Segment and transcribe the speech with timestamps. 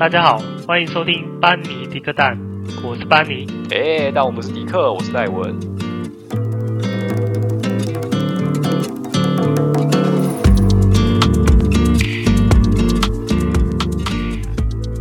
[0.00, 2.34] 大家好，欢迎收听班尼迪克蛋，
[2.82, 3.46] 我是班尼。
[3.70, 5.54] 哎，但我不是迪克，我是戴文。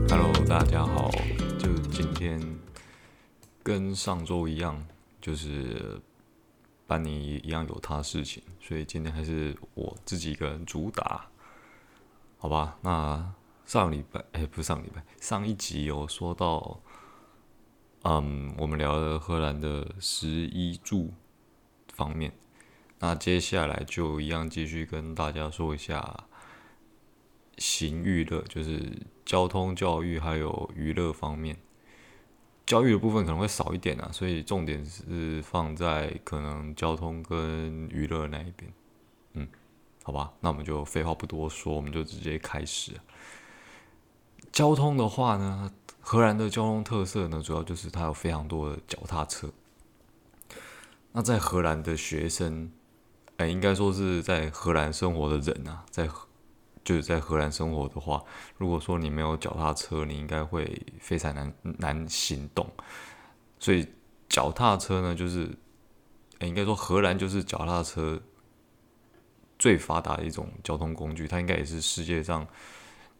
[0.09, 1.09] Hello，大家好，
[1.57, 2.37] 就今天
[3.63, 4.85] 跟上周一样，
[5.21, 5.97] 就是
[6.85, 11.25] 班尼一样有他事情，所以今天还是我自己一个人主打，
[12.37, 12.75] 好吧？
[12.81, 13.31] 那。
[13.69, 16.81] 上礼拜，哎，不是上礼拜，上一集有说到，
[18.01, 21.13] 嗯，我们聊了荷兰的食衣住
[21.93, 22.33] 方面，
[22.97, 26.23] 那接下来就一样继续跟大家说一下
[27.59, 28.91] 行娱乐，就是
[29.23, 31.55] 交通、教育还有娱乐方面。
[32.65, 38.73] 教育的部分可能会少一点啊，所以重点是放在可能交通跟娱乐那一边。
[39.33, 39.47] 嗯，
[40.01, 42.93] 好吧，那我们就废话不多说，我们就直接开始。
[44.51, 49.49] 交通的话呢，荷兰的交通特色呢，主要就是它有非常多的脚踏车。
[51.11, 52.71] 那在荷兰的学生，
[53.37, 56.09] 哎，应该说是在荷兰生活的人啊，在
[56.83, 58.23] 就是在荷兰生活的话，
[58.57, 62.67] 如果说你没有脚踏车，你应该会非常难难行动。
[63.59, 63.87] 所以
[64.27, 65.49] 脚踏车呢，就是，
[66.39, 68.19] 哎，应该说荷兰就是脚踏车
[69.57, 72.47] 最发达的一种交通工具，它应该也是世界上。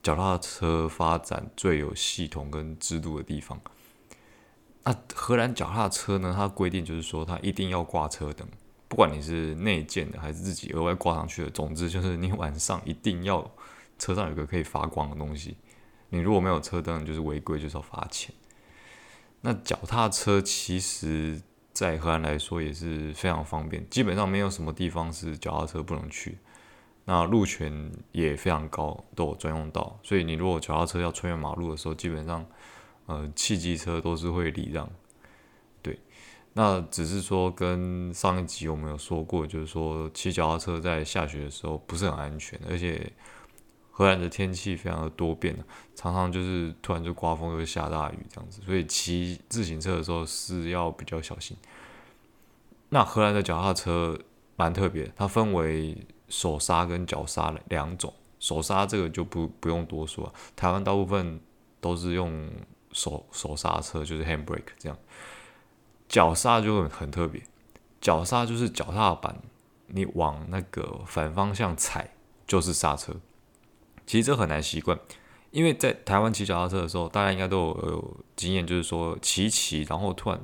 [0.02, 3.60] 脚踏车发展最有系统跟制度的地方。
[4.84, 6.34] 那荷兰脚踏车呢？
[6.36, 8.48] 它规定就是说，它一定要挂车灯，
[8.88, 13.52] 不管你是内建的还是自己额外挂上去的，总之就是你晚上一定要
[14.00, 15.58] 车上有个可以发光的东西。
[16.10, 18.34] 你如果没有车灯，就是违规，就是要罚钱。
[19.42, 21.40] 那脚踏车其实，
[21.72, 26.40] 在荷兰来说也是非常方便，基本上没有什么地方是脚踏车不能去。
[27.12, 32.46] 那路权也非常高，都有专用道，所以你如果脚踏车要穿越马路的时候，基本上，
[33.08, 34.88] 呃，汽机车都是会礼让。
[35.82, 36.00] 对，
[36.54, 43.12] 那只是说跟上一集我们有说过，就是说骑脚踏车在下雪的时候不是很安全，而且
[43.90, 45.58] 荷兰的天气非常的多变，
[45.96, 51.58] 常常就是突然就刮风又下大雨这样子，所以骑自行车的时候是要比较小心。
[52.90, 54.16] 那荷兰的脚踏车
[54.56, 55.98] 蛮特别，它分为。
[56.30, 61.40] 手刹跟脚刹两种，手刹这个就不不用多说，台湾大部分
[61.82, 62.50] 都是用
[62.92, 64.98] 手手刹车，就是 handbrake 这样。
[66.08, 67.42] 脚刹就很很特别，
[68.02, 69.42] 脚刹就是脚踏板
[69.88, 72.16] 你往那个反方向踩
[72.48, 73.14] 就是刹车。
[74.08, 75.00] 其实这很难习惯，
[75.52, 80.42] 因为在台湾骑脚踏车的时候，大家应该都有经验，就是说骑骑然后突然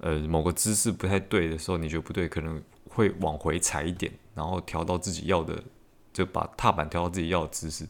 [0.00, 2.62] 呃某个姿势不太对的时候，你觉得不对，可能
[2.98, 4.12] 会往回踩一点。
[4.34, 5.64] 然后调到自己要的，
[6.12, 7.88] 就把踏板调到自己要的姿势。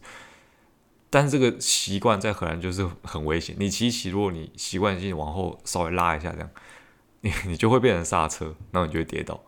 [1.11, 3.55] 但是这个习惯在荷兰就是很危险。
[3.59, 6.51] 你骑骑，如果你习惯性往后稍微拉一下，这样
[7.21, 9.39] 你你就会变成刹车，然后你就会跌倒。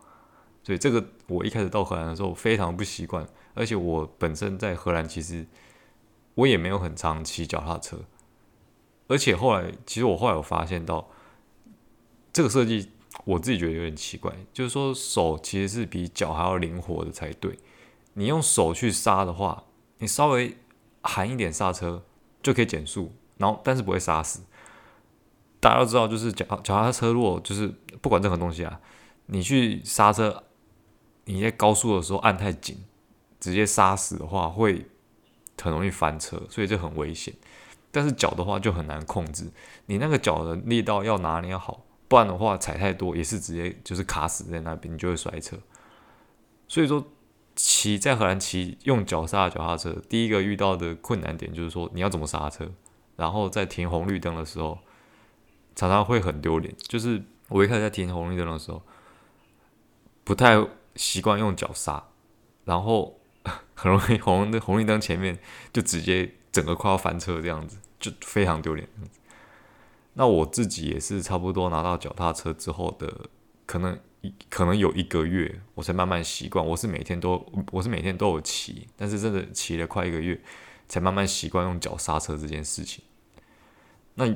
[0.63, 5.47] 所以这个我一开始到荷兰的时候非常不习惯，而且我本身在荷兰其实
[6.35, 7.97] 我也没有很常骑脚踏车。
[9.07, 11.09] 而且后来，其实我后来有发现到
[12.31, 12.91] 这个设计。
[13.23, 17.57] 我自己觉得有点奇怪，就是说手其实是比脚还要灵活的才对。
[18.13, 19.63] 你用手去刹的话，
[19.99, 20.57] 你稍微
[21.01, 22.03] 含一点刹车
[22.41, 24.41] 就可以减速，然后但是不会刹死。
[25.59, 27.67] 大家都知道，就是脚脚踏车如果就是
[28.01, 28.79] 不管任何东西啊，
[29.27, 30.43] 你去刹车，
[31.25, 32.83] 你在高速的时候按太紧，
[33.39, 34.87] 直接刹死的话会
[35.61, 37.33] 很容易翻车，所以这很危险。
[37.91, 39.51] 但是脚的话就很难控制，
[39.85, 41.85] 你那个脚的力道要拿捏好。
[42.11, 45.57] 不然的话，踩太多也是直接就是卡死在那边，你就会摔车。
[46.67, 47.07] 所以说，
[47.55, 52.69] 骑在荷兰骑用脚刹脚踏车，第一个遇到的困难点就是说你要怎么刹车，
[53.15, 54.77] 然后在停红绿灯的时候，
[55.73, 56.75] 常常会很丢脸。
[56.79, 58.83] 就是我一开始在停红绿灯的时候，
[60.25, 60.61] 不太
[60.97, 62.03] 习惯用脚刹，
[62.65, 63.21] 然后
[63.73, 65.39] 很容易红红绿灯前面
[65.71, 68.85] 就直接整个快要翻车这样子，就非常丢脸。
[70.21, 73.11] 那我自己也是差不多拿到脚踏车之后的，
[73.65, 73.99] 可能
[74.51, 76.63] 可能有一个月，我才慢慢习惯。
[76.63, 80.39] 我是每天都我是每天都有骑，但是真的骑了快一个月，
[80.87, 83.03] 才慢慢习惯用脚刹车这件事情。
[84.13, 84.31] 那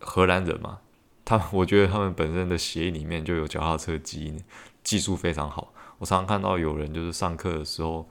[0.00, 0.80] 荷兰人嘛，
[1.24, 4.42] 他我觉得他们本身的血液里面就有脚踏车基因，
[4.82, 5.72] 技术非常好。
[5.98, 8.08] 我常常看到有人就是上课的时候，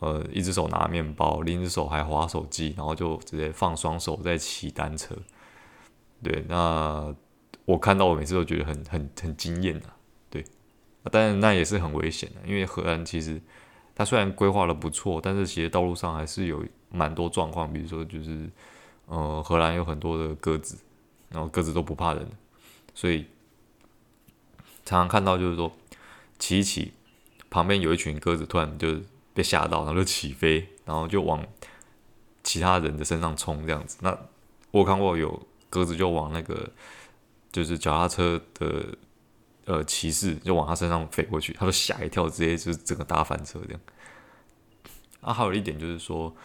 [0.00, 5.14] 呃，一只手拿面包，另一只手还滑手机，然后就直接放双手在骑单车。
[6.22, 7.14] 对，那
[7.64, 9.96] 我看到我每次都觉得很很很惊艳啊，
[10.28, 10.44] 对，
[11.10, 13.40] 但那也是很危险的，因为荷兰其实
[13.94, 18.50] 它虽然规划的不错，但是其实道路上还是有蛮多状况，比如说就是
[19.06, 20.78] 呃，荷兰有很多的鸽子，
[21.30, 22.28] 然后鸽子都不怕人，
[22.94, 23.26] 所以
[24.84, 25.72] 常常看到就是说
[26.38, 26.92] 骑一骑，
[27.48, 29.00] 旁边有一群鸽子突然就
[29.32, 31.46] 被吓到，然后就起飞，然后就往
[32.42, 33.98] 其他人的身上冲这样子。
[34.00, 34.18] 那
[34.70, 36.68] 我看过有鸽子就往那个
[37.50, 38.84] 就是脚踏车的
[39.64, 43.80] 呃骑士就往他身上飞过去，他就吓一跳，直接就是整个大翻车这样。
[45.22, 46.36] 啊，还有一点就是说。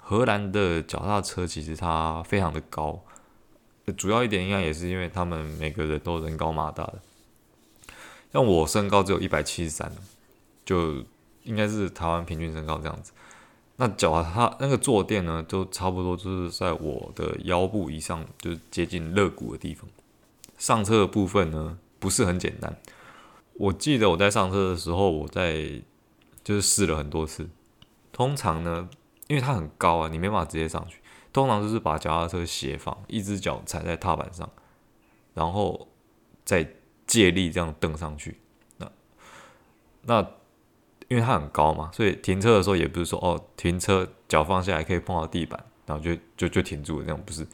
[0.00, 2.98] 荷兰的脚踏车其实它非常的高，
[3.94, 6.98] 主要一点应该也是因为他们每个人都人高马大的。
[8.32, 9.92] 像我身高只有一百七十三，
[10.64, 11.04] 就
[11.42, 13.12] 应该是台湾平均身高这样子。
[13.80, 19.88] 那脚踏那个坐垫呢，就差不多就是在我的腰部以上，就是接近肋骨的地方。
[20.58, 22.76] 上车的部分呢，不是很简单。
[23.54, 25.82] 我记得我在上车的时候，我在
[26.44, 27.48] 就是试了很多次，
[28.12, 28.88] 通常呢。
[29.28, 31.02] 因为它很高啊，你没办法直接上去。
[31.34, 34.48] 通常就是把脚踏车斜放，一只脚踩在踏板上，
[35.34, 35.86] 然后
[36.46, 36.66] 再
[37.06, 38.40] 借力这样蹬上去。
[38.78, 38.90] 那
[40.00, 40.30] 那
[41.08, 47.46] 因为它很高嘛，所以停车的时候也不是说哦，停车脚放下来可以碰到地板，然后就就就停住了，这样不是。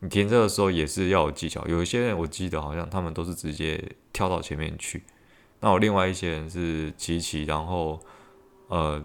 [0.00, 1.66] 你停车的时候也是要有技巧。
[1.66, 5.02] 有一些人我记得好像他们都是直接跳到前面去。
[5.60, 8.00] 那我另外一些人是骑骑，然后
[8.68, 9.04] 呃。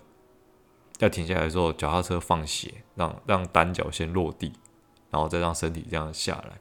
[0.99, 4.51] 要停下来的时候，脚踏车放斜，让让单脚先落地，
[5.11, 6.57] 然后再让身体这样下来。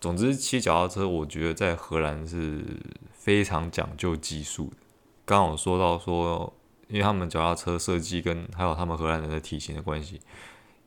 [0.00, 2.64] 总之，骑脚踏车，我觉得在荷兰是
[3.12, 4.78] 非常讲究技术的。
[5.24, 6.52] 刚刚我说到说，
[6.88, 10.20] 因为他们脚踏车设计跟还有他们荷兰人的体型的关系，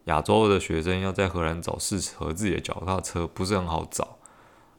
[0.06, 4.18] 亚洲的学生要在荷兰找适合自己的脚踏车不是很好找。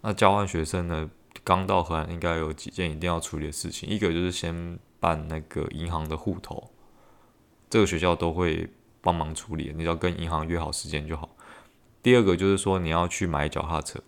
[0.01, 1.09] 那交换学生呢，
[1.45, 6.71] 刚到荷兰应该有几件一定要处理的事情，一个就是先办那个银行的户头。
[7.71, 8.69] 这个学校都会
[9.01, 11.31] 帮忙处理，你只要跟银行约好时间就好。
[12.03, 14.01] 第二个就是说，你要去买脚踏车。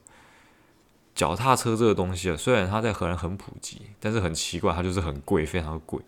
[1.14, 6.02] 脚踏车这个东西啊，虽然它在荷兰很普及，但是很奇怪，它就是很贵，非常贵。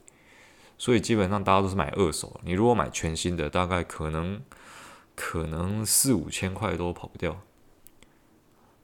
[0.78, 2.40] 所以基本上大家都是买二手。
[2.44, 4.40] 你如果买全新的，大概可能
[5.14, 7.40] 可能四五千块都跑不掉。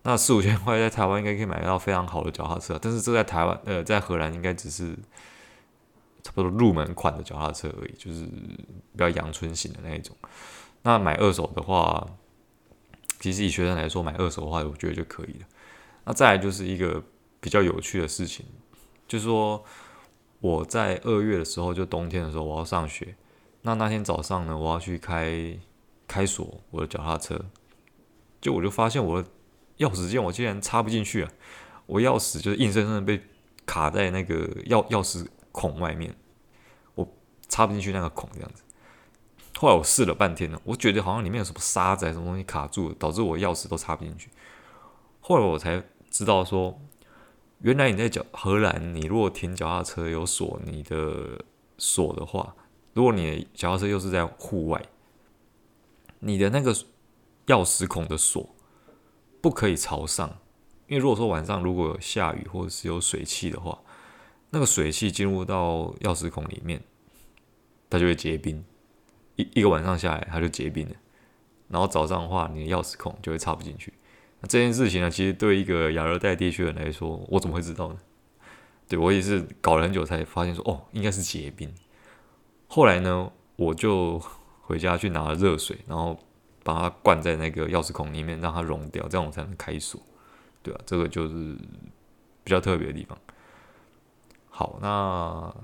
[0.03, 4.97] 那四五千块在台湾应该可以买到非常好的脚踏车，但是这在台湾呃，在荷兰应该只是。
[6.25, 10.17] 差不多入门款的脚踏车而已，就是比较阳春型的那一种。
[10.83, 12.07] 那买二手的话，
[13.19, 15.47] 其实以学生来说买二手的话，我觉得就可以了。
[16.05, 17.03] 那再来就是一个
[17.41, 18.47] 比较有趣的事情，
[19.09, 19.65] 就是说
[20.43, 23.17] 我在二月的时候，就冬天的时候，我要上学。
[23.63, 25.59] 那那天早上呢，我要去开
[26.07, 27.43] 开锁我的脚踏车，
[28.43, 29.29] 就我就发现我的
[29.79, 31.33] 钥匙键我竟然插不进去啊！
[31.87, 33.23] 我钥匙就是硬生生的被
[33.65, 35.27] 卡在那个钥钥匙。
[35.55, 36.17] 孔外面，
[36.95, 37.07] 我
[37.47, 38.63] 插不进去那个孔，这样子。
[39.59, 44.31] 后来我试了半天呢，我觉得好像里面有什么沙子，什么东西卡住了，导致我钥匙都插不进去。
[45.21, 46.81] 后来我才知道说，
[47.63, 51.45] 原来你在脚荷兰，你如果停脚踏车有锁你的
[51.79, 52.55] 锁的话，
[52.93, 54.85] 如果你的脚踏车又是在户外，
[56.21, 56.75] 你的那个
[57.47, 58.55] 钥匙孔的锁
[59.41, 60.29] 不可以朝上，
[60.87, 63.81] 因为如果说晚上如果有下雨或者是有水汽的话。
[64.55, 66.83] 那个水汽进入到钥匙孔里面，
[67.89, 68.63] 它就会结冰，
[69.37, 70.95] 一一个晚上下来，它就结冰了。
[71.69, 73.95] 然后早上的话，你的钥匙孔就会插不进去。
[74.43, 77.97] 那这件事情呢，其实对一个亚热带地区人来说，我怎么会知道呢？
[78.89, 81.73] 对，我也是搞了很久才发现说，哦，应该是结冰。
[82.67, 84.21] 后来呢，我就
[84.61, 86.19] 回家去拿了热水，然后
[86.63, 90.01] 把它灌在那个钥匙孔里面，让它融掉，这样我才能开锁。
[90.63, 91.57] 对啊，这个就是
[92.45, 93.17] 比较特别的地方。
[94.51, 95.55] 好，那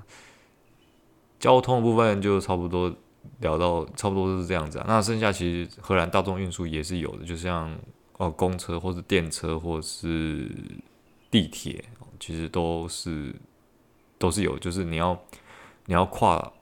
[1.38, 2.94] 交通的部分就差不多
[3.40, 4.84] 聊到，差不多是这样子啊。
[4.88, 7.76] 那剩下其实荷兰大众运输也是有的，就像
[8.18, 10.50] 哦公车或是电车或是
[11.30, 11.84] 地铁，
[12.20, 13.34] 其实都是
[14.18, 14.58] 都是有。
[14.58, 15.18] 就是你要
[15.86, 16.52] 你要跨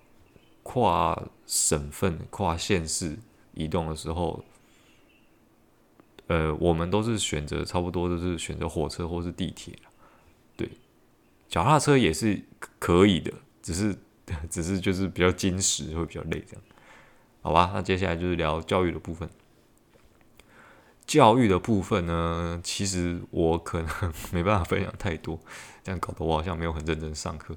[0.63, 3.19] 跨省份、跨县市
[3.55, 4.45] 移动的时候，
[6.27, 9.75] 呃，我们都是选择差不多都是选择火车或是地铁。
[10.57, 10.71] 对
[11.49, 12.43] 脚踏车也是
[12.79, 13.33] 可以的，
[13.63, 13.97] 只是
[14.51, 16.63] 只是就是比较精实，会比较累这样，
[17.41, 17.71] 好吧？
[17.73, 19.29] 那接下来就是聊教育的部分。
[21.07, 25.39] 教育的部分呢，其实我可能 没办法分享太多，
[25.83, 27.57] 这样搞得我好像没有很认真上课。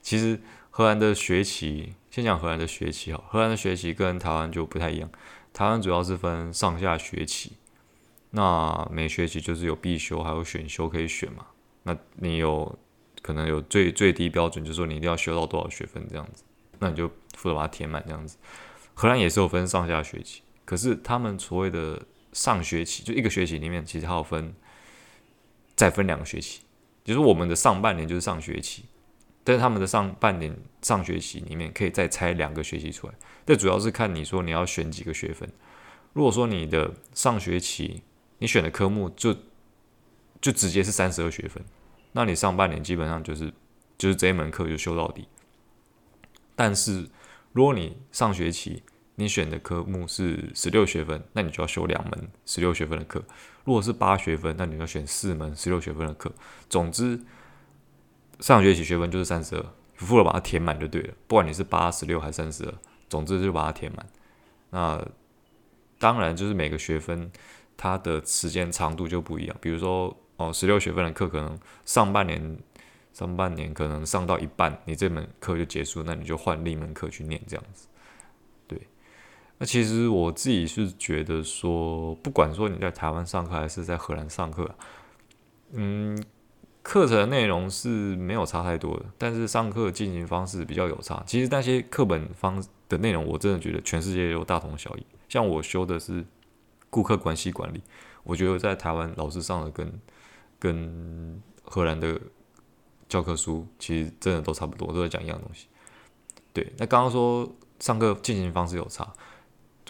[0.00, 5.10] 其实荷兰的学期，先讲荷兰的学期哈，荷兰的学期跟台湾就不太一样，
[5.52, 7.52] 台湾主要是分上下学期，
[8.30, 11.46] 那每学期就是有必修还有选修可以选嘛，
[11.82, 12.78] 那你有。
[13.22, 16.44] 可能有最最低标准，就是说你一定要修到多少学分这样子，
[16.78, 18.36] 那你就负责把它填满这样子。
[18.94, 22.00] 荷兰也是有分上下学期，可是他们所谓的
[22.36, 24.54] 上学期就一个学期里面，其实还有分
[25.74, 26.60] 再分两个学期，
[27.02, 28.84] 就是我们的上半年就是上学期，
[29.42, 33.14] 但是他们的上半年上学期里面可以再拆两个学期出来。
[33.46, 35.50] 这主要是看你说你要选几个学分。
[36.12, 38.02] 如果说你的上学期
[38.38, 39.34] 你选的科目就
[40.42, 41.64] 就直接是三十二学分，
[42.12, 43.50] 那你上半年基本上就是
[43.96, 45.26] 就是这一门课就修到底。
[46.54, 47.08] 但是
[47.52, 48.82] 如果你上学期
[49.16, 53.20] 你选的科目是十六学分，那你就要修两门十六学分的课；
[53.64, 56.30] 如果是八学分，那你要选四门十六学分的课。
[56.68, 57.18] 总之，
[58.40, 59.64] 上学期学分就是三十二，
[59.96, 61.14] 负了把它填满就对了。
[61.26, 62.74] 不管你是八十六还是三十二，
[63.08, 64.06] 总之就把它填满。
[64.70, 65.02] 那
[65.98, 67.30] 当然就是每个学分
[67.74, 69.56] 它的时间长度就不一样。
[69.62, 72.58] 比如说哦，十六学分的课可能上半年
[73.14, 77.88] 上半年可能上到一半，你这门课就结束，那你就换另一门课去念这样子。
[79.58, 84.74] 那其实我自己是觉得说，不管说你在台湾上课还是在荷兰上课，
[85.72, 86.22] 嗯，
[86.82, 91.22] 课程内容是没有差太多的，但是上课进行方式比较有差。
[91.26, 95.06] 其实那些课本方的内容，我真的觉得全世界都大同小异。
[95.26, 96.22] 像我修的是
[96.90, 97.82] 顾客关系管理，
[98.24, 100.00] 我觉得在台湾老师上的跟
[100.58, 102.20] 跟荷兰的
[103.08, 105.66] 教科书其实真的都差不多，都在讲一样东西。
[106.52, 109.10] 对，那刚刚说上课进行方式有差。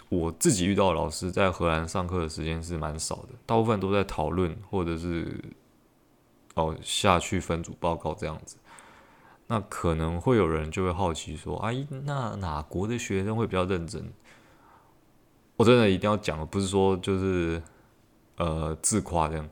[0.09, 5.37] 我自己遇到的老师在荷兰上课的时间是蛮少的，大部分都在讨论或者是
[6.55, 8.57] 哦下去分组报告这样子。
[9.47, 14.11] 那可能会有人就会好奇说：“哎，那哪国的学生会比较认真？”
[15.57, 17.61] 我真的一定要讲，不是说就是
[18.37, 19.49] 呃自夸这样。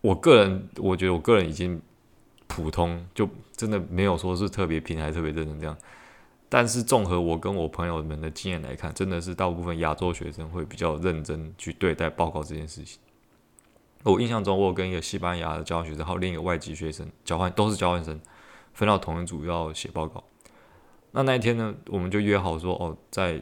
[0.00, 1.80] 我个人我觉得我个人已经
[2.46, 5.76] 普通，就真的没有说是特别拼还是特别认真这样。
[6.56, 12.98] 但是综合我跟我朋友们的经验来看，真的是大部分亚洲学生会比较认真去对待报告这件事情。
[14.04, 18.18] 我印象中，我有跟一个西班牙的交换学生，还有另一个外籍学生交换，都是交换生，
[18.72, 20.24] 分到同一组要写报告。
[21.10, 23.38] 那那一天呢，我们就约好说，哦，在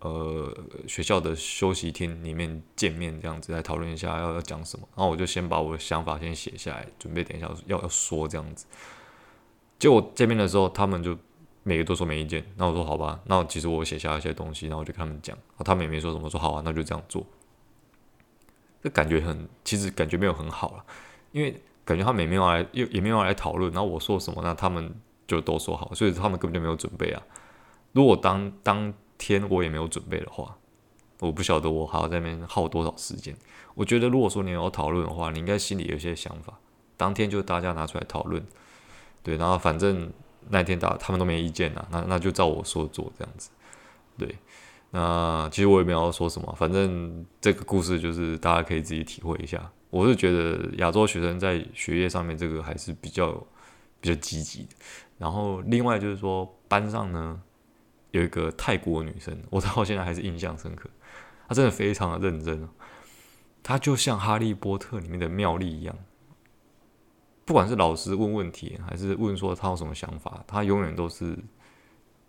[0.00, 0.52] 呃
[0.88, 4.88] 学校的休息厅里面见面，这样子来讨论一下要要讲什么。
[4.96, 8.66] 然后我就先把我的想法先写下来，准备等一下要要说这样子。
[9.78, 11.16] 结果见面的时候，他们就。
[11.68, 17.26] 每个都说没意见，那我说好吧，那其实我写下一些东西，然后我就跟他们讲，他们也没说什么，说好啊，那就这样做。
[18.80, 20.84] 这感觉很，其实感觉没有很好了，
[21.32, 24.94] 因为感觉他们也没有来，也也没有来讨论，然后我说什么，那他们
[25.26, 27.20] 就都说好，所以他们根本就没有准备啊。
[27.90, 30.56] 如果当当天我也没有准备的话，
[31.18, 33.36] 我不晓得我还要在那边耗多少时间。
[33.74, 36.60] 我觉得如果说你要讨论的话，你应该心里有些想法，
[36.96, 38.46] 当天就大家拿出来讨论，
[39.24, 40.12] 对，然后反正。
[40.48, 43.50] 那天打他们都没意见呐，那那就照我说做这样子，
[44.16, 44.36] 对，
[44.90, 49.70] 那其实我也没有说什么，反正这个故事就是大家可以自己体会一下。
[49.90, 53.32] 我是觉得亚洲学生在学业上面这个还是比较
[54.00, 54.70] 比较积极的。
[55.18, 57.40] 然后另外就是说班上呢
[58.10, 60.90] 有一个泰国女生，我到现在还是印象深刻，
[61.48, 62.68] 她真的非常的认真，
[63.62, 65.96] 她就像哈利波特里面的妙丽一样。
[67.46, 71.38] 不管是老师问问题，还是问说他有什么想法，他永远都是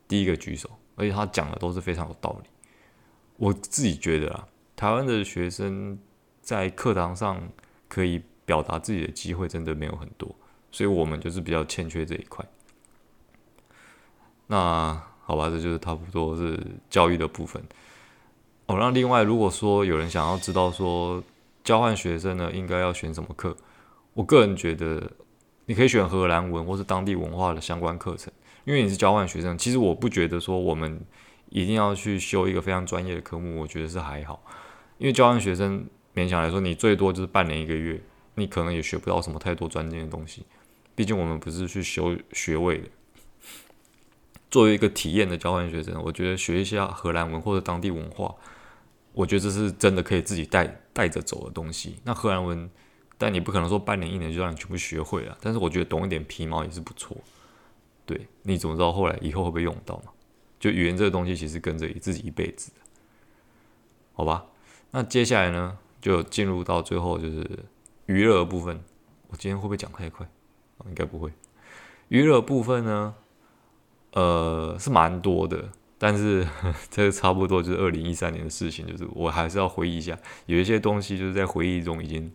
[0.08, 2.50] 第一个举手，而且他讲的都是非常有道理。
[3.36, 5.98] 我自己觉得啊，台湾的学生
[6.42, 7.42] 在课堂上
[7.88, 10.34] 可以表达自己的机会真的没有很多，
[10.72, 12.46] 所以我们就是比较欠缺这一块。
[14.46, 17.62] 那好吧，这就是差不多是教育的部分。
[18.68, 21.24] 哦，那另外如果说有人想要知道说
[21.64, 23.58] 交换学生呢，应该要选什么课？
[24.18, 25.12] 我个人觉得，
[25.68, 28.34] 你可以选荷兰文或是当地文化的相关课程，
[28.66, 29.56] 因为你是交换学生。
[29.56, 31.00] 其实我不觉得说我们
[31.50, 34.44] 一定要去修一个非常专业的科目，我觉得是还好。
[34.98, 38.02] 因为交换学生勉强来说，你最多就是半年一个月，
[38.34, 40.44] 你可能也学不到什么太多专业的东西。
[40.96, 42.88] 毕竟我们不是去修学位的。
[44.50, 48.34] 作为一个体验的交换学生，我觉得学一下荷兰文或者当地文化，
[49.14, 51.98] 我觉得这是真的可以自己带带着走的东西。
[52.04, 52.68] 那荷兰文。
[53.18, 57.18] 但你不可能说半年一年就让你全部学会了，但是我觉得懂一点皮毛也是不错。
[58.06, 60.12] 对，你怎么知道后来以后会不会用到嘛？
[60.60, 62.72] 就语言这个东西其实跟着自己一辈子，
[64.14, 64.46] 好吧？
[64.92, 67.46] 那接下来呢，就进入到最后就是
[68.06, 68.80] 娱乐部分。
[69.28, 70.26] 我今天会不会讲太快？
[70.86, 71.32] 应该不会。
[72.08, 73.14] 娱乐部分呢，
[74.14, 76.48] 呃，是蛮多的，但是
[76.90, 82.32] 这差不多就是二零一三年的事情，就是我还是要回忆一下，有一些东西就是在回忆中已经。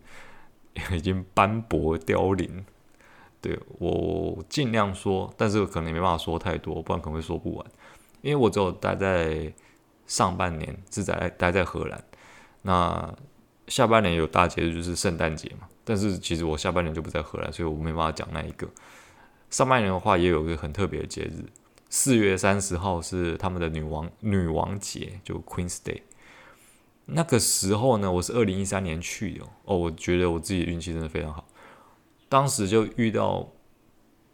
[0.92, 2.64] 已经斑驳凋零，
[3.40, 7.66] 对，我尽量说，但是可能没办法说太多，不然可能会说不完。
[8.22, 9.52] 因为我只有待在
[10.06, 12.02] 上半年是在待在荷兰，
[12.62, 13.14] 那
[13.66, 18.68] 下半年有大节日就是圣诞节嘛，但是其实我下半年就不在荷兰，所以我没办法讲那一个。
[19.50, 21.44] 上半年的话也有一个很特别的节日，
[21.90, 26.00] 四月三十号是他们的女王女王节，就 Queen's Day。
[27.14, 31.46] 那个时候呢，我是二零一三年去的哦，我觉得我自己运气真的非常好，
[32.28, 33.48] 当时就遇到。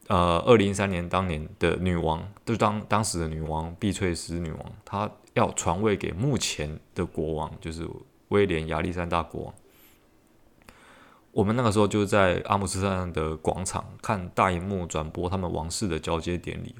[0.08, 7.86] 呃，二零一三年当年的女王，就当当时的女王碧翠丝女王，她要传位给目前的国王，就是
[8.28, 9.54] 威廉亚历山大国王。
[11.32, 16.74] 我们那个时候就在阿姆斯特丹的广场看大荧幕转播他们王室的交接典礼，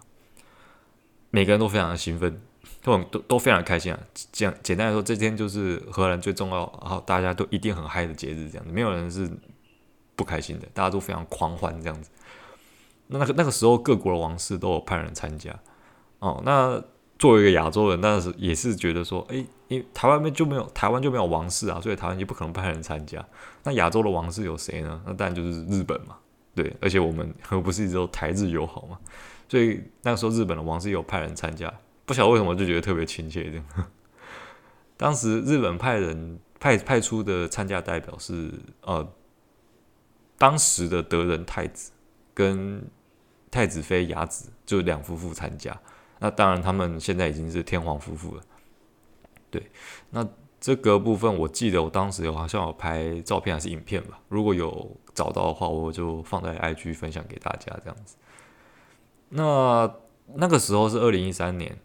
[1.29, 2.41] 每个人都非常的兴奋，
[2.83, 3.99] 都都都非常开心啊。
[4.33, 9.31] 这样简单来说，这天就是荷兰最重要，然后大家都一定很嗨的节日，这样子，没有人是
[10.17, 12.11] 不开心的，大家都非常狂欢这样子。
[13.09, 15.55] 那那个那个时候，各国的王室都有派人参加
[16.19, 16.43] 哦。
[16.45, 16.83] 那
[17.19, 23.25] 作为一个亚洲人，那是也是觉得说，诶，因为台湾就没有台湾就没有王室啊，所以台湾就不可能派人参加。
[23.65, 25.03] 那亚洲的王室有谁呢？
[25.07, 26.17] 那当然就是日本嘛，
[26.55, 26.73] 对。
[26.81, 28.99] 而且我们何 不是一直都台日友好嘛？
[29.49, 31.73] 所以那个时候日本的王室有派人参加，
[32.09, 33.65] 不晓得为什么就觉得特别亲切这样。
[34.97, 38.51] 当时日本派人派派出的参加代表是
[38.81, 39.09] 呃，
[40.37, 41.93] 当时的德仁太子
[42.35, 42.83] 跟。
[43.51, 45.75] 太子妃雅子就两夫妇参加，
[46.19, 48.43] 那当然他们现在已经是天皇夫妇了。
[49.51, 49.71] 对，
[50.11, 50.29] 那
[50.61, 58.17] 这个部分我记得我当时有好像有拍照片还是影片吧，如果有找到的话，我就放在 IG 分享给大家这样子。
[59.31, 59.91] 那
[60.35, 61.79] 那个时候是二零一三年，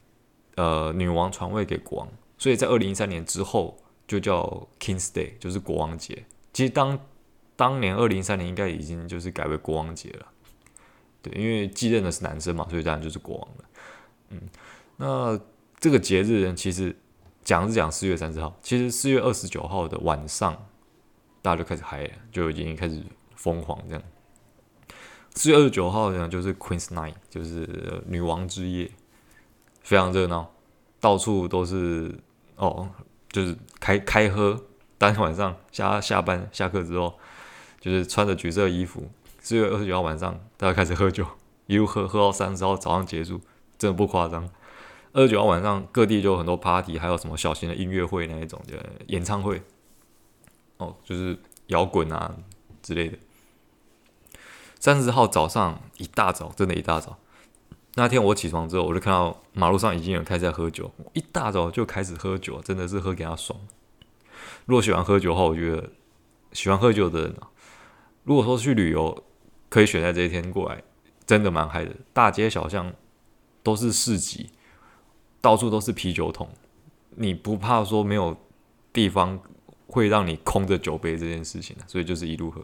[0.56, 2.08] 呃，女王传位给国王，
[2.38, 6.26] 所以在二零一三年之后就叫 King's Day，就是国王节。
[6.52, 7.00] 其实当
[7.56, 10.28] 当年二零一三年应该已经就是改为国王节了。
[11.22, 13.66] 对，因为继任的是男生嘛，所以当然就是国王了。
[14.30, 14.42] 嗯，
[14.98, 15.40] 那
[15.80, 16.96] 这个节日呢，其实
[17.44, 20.54] 讲是讲四月三十号，其实四月二十九号的晚上，
[21.42, 23.02] 大家就开始嗨了，就已经开始
[23.36, 24.04] 疯狂这样。
[25.36, 28.92] 四月二十九号呢，就是 Queen's Night，就是女王之夜，
[29.84, 30.52] 非常热闹，
[31.00, 32.18] 到处都是
[32.56, 32.90] 哦，
[33.30, 34.60] 就是开开喝。
[34.98, 37.20] 当天晚上下下班下课之后，
[37.82, 39.12] 就是穿着橘色衣服。
[39.42, 41.28] 四月二十九号晚上，大家开始喝酒，
[41.68, 43.42] 一路喝喝到三十号早上结束，
[43.78, 44.50] 真的不夸张。
[45.12, 49.62] 二十九号晚上，各地就有很多 party，还有什么小型的音乐会那一种的演唱会，
[50.78, 52.34] 哦，就是摇滚啊
[52.82, 53.18] 之类的。
[54.80, 57.20] 三十号早上一大早，真的，一大早。
[57.96, 63.60] 那天我起床之后，我就看到马路上已经有人开始在喝酒，一大早就开始喝酒，真的是喝给他爽。
[64.66, 65.90] 如果喜欢喝酒的话，我觉得
[66.52, 67.50] 喜欢喝酒的人啊，
[68.24, 69.24] 如果说去旅游。
[69.70, 70.84] 可以选在这一天过来，
[71.26, 71.92] 真的蛮嗨的。
[72.14, 72.94] 大街小巷
[73.64, 74.52] 都是市集，
[75.42, 76.48] 到处都是啤酒桶，
[77.16, 78.38] 你不怕说没有
[78.94, 79.40] 地方
[79.88, 82.62] 会让你空着酒杯这件事情，所以就是一路喝。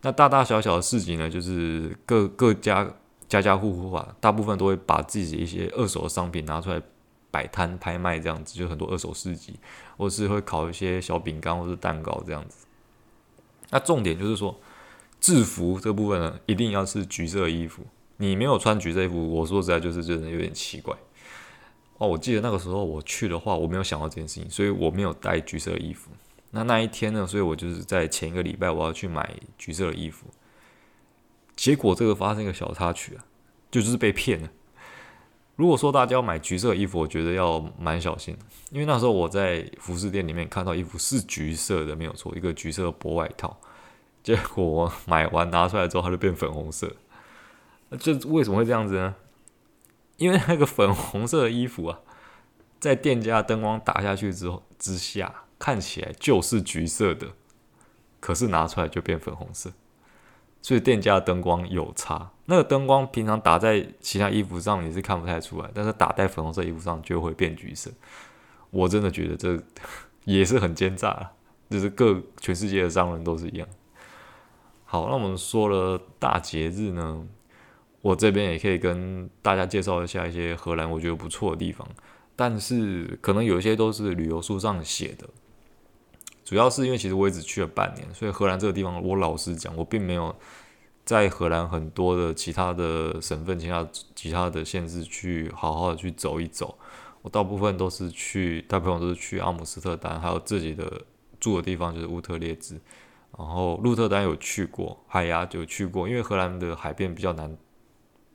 [0.00, 2.92] 那大大小小的市集呢，就是各各家
[3.40, 6.80] 家家户户啊，大部分都会把自己一些二手的商品拿出来
[7.30, 9.58] 摆摊拍卖，这样子就很多二手市集，
[9.96, 12.66] 或是会烤一些小饼干或是蛋糕这样子。
[13.70, 14.58] 那重点就是说。
[15.20, 17.82] 制服这部分呢，一定要是橘色衣服。
[18.18, 20.94] 你没有穿橘色衣服，我说实在就是真的有点奇怪。
[21.96, 26.10] 哦，我记得那个时候我去的话，我没有想到这件事情，所以我没有带橘色衣服。
[26.50, 30.26] 那那一天呢，所以我就是在前一个礼拜我要去买橘色的衣服。
[31.56, 33.24] 结果这个发生一个小插曲啊，
[33.70, 34.48] 就是被骗了。
[35.56, 38.36] 如果说大家要买橘色衣服，我觉得要蛮小心，
[38.70, 43.56] 因为那时候我在服饰店里面看到衣服是橘色的，没有错，一个橘色的薄外套。
[44.22, 46.90] 结果我买完拿出来之后，它就变粉红色。
[48.00, 49.14] 这为什么会这样子呢？
[50.16, 52.00] 因为那个粉红色的衣服啊，
[52.80, 57.28] 在店家灯光打下去之后之下，看起来就是橘色的，
[58.18, 59.72] 可是拿出来就变粉红色。
[60.64, 62.30] 所以店家的灯光有差。
[62.46, 67.90] 那个灯光平常打在其他衣服上你是看不太出来，但是打在粉红色衣服上就会变橘色。
[68.70, 69.62] 我真的觉得这
[70.24, 71.32] 也是很奸诈，
[71.68, 73.68] 就是各全世界的商人都是一样。
[74.86, 77.26] 好，那我们说了大节日呢，
[78.00, 81.86] 我这边也可以跟大家介绍一下一些荷兰我觉得不错的地方，
[82.34, 85.28] 但是可能有一些都是旅游书上写的，
[86.54, 90.32] 主要是因为其实我也只去了半年，所以荷兰这个地方我老实讲，我并没有
[91.04, 96.78] 在荷兰很多的其他的省份、其他其他的县市去好好的去走一走，
[97.22, 101.02] 我大部分都是去，大部分都是去阿姆斯特丹，还有自己的
[101.40, 102.80] 住的地方就是乌特列兹。
[103.36, 107.56] 然后鹿特丹有去过，海牙有去过，因为荷兰的海边比较难，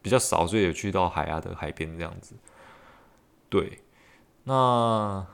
[0.01, 2.35] 比较少，所以有去到海牙的海边这样子。
[3.47, 3.79] 对，
[4.43, 5.25] 那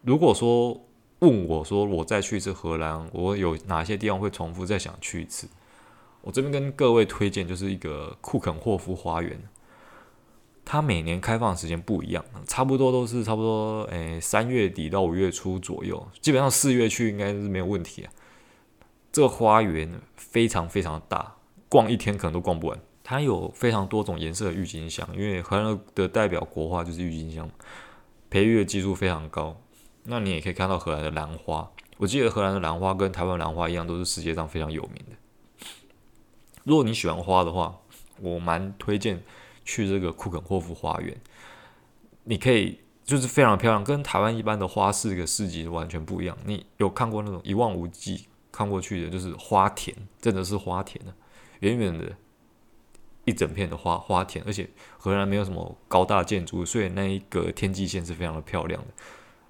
[0.00, 0.88] 如果说
[1.22, 5.46] 问我说，我再去一次荷兰，我有哪些地方会重复再想去一次？
[6.20, 9.40] 我这边跟各位推荐就是一个库肯霍夫花园。
[10.64, 18.12] 它每年开放时间不一样，差不多都是差不多，诶，三月底到五月初左右，基本上四月去应该是没有问题啊。
[19.12, 21.36] 这个花园非常非常大，
[21.68, 22.78] 逛一天可能都逛不完。
[23.04, 27.48] 它有非常多种颜色的郁金香，因为荷兰的代表国花就是郁金香，
[28.30, 29.56] 培育的技术非常高。
[30.04, 35.16] 那你也可以看到荷兰的兰花，我记得荷兰的兰花跟台湾兰花一样，都是世界上非常有名的。
[36.64, 37.80] 如果你喜欢花的话，
[38.20, 39.22] 我蛮推荐。
[39.64, 41.16] 去这个库肯霍夫花园，
[42.24, 46.36] 你可以就是非常漂亮，跟台湾一般的花市个市集完全不一样。
[46.44, 51.14] 你有看过那种一望无际看过去的，就是花田，真的是花田啊，
[51.60, 52.16] 远远的，
[53.24, 58.88] 一整片的花花田，而且荷兰没有什么高大建筑，所以那一个天际线是非常的漂亮的，